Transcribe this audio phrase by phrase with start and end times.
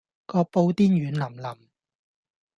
[0.25, 1.57] 個布甸軟腍腍